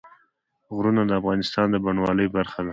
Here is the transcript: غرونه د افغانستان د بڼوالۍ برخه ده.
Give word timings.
غرونه 0.75 1.01
د 1.05 1.11
افغانستان 1.19 1.67
د 1.71 1.75
بڼوالۍ 1.83 2.27
برخه 2.37 2.59
ده. 2.65 2.69